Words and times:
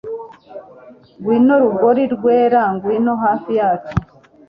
ngwino 1.17 1.53
rugori 1.63 2.03
rwera 2.15 2.61
ngwino 2.73 3.13
hafi 3.23 3.51
yacu 3.59 3.93